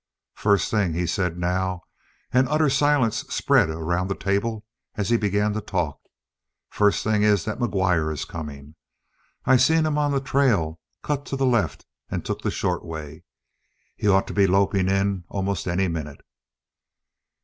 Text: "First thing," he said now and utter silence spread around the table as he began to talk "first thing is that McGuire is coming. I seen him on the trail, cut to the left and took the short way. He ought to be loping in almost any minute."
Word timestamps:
"First 0.33 0.71
thing," 0.71 0.95
he 0.95 1.05
said 1.05 1.37
now 1.37 1.81
and 2.31 2.49
utter 2.49 2.71
silence 2.71 3.17
spread 3.31 3.69
around 3.69 4.07
the 4.07 4.15
table 4.15 4.65
as 4.95 5.11
he 5.11 5.15
began 5.15 5.53
to 5.53 5.61
talk 5.61 5.99
"first 6.71 7.03
thing 7.03 7.21
is 7.21 7.45
that 7.45 7.59
McGuire 7.59 8.11
is 8.11 8.25
coming. 8.25 8.73
I 9.45 9.57
seen 9.57 9.85
him 9.85 9.99
on 9.99 10.11
the 10.11 10.19
trail, 10.19 10.79
cut 11.03 11.23
to 11.27 11.35
the 11.35 11.45
left 11.45 11.85
and 12.09 12.25
took 12.25 12.41
the 12.41 12.49
short 12.49 12.83
way. 12.83 13.25
He 13.95 14.07
ought 14.07 14.25
to 14.25 14.33
be 14.33 14.47
loping 14.47 14.89
in 14.89 15.23
almost 15.29 15.67
any 15.67 15.87
minute." 15.87 16.21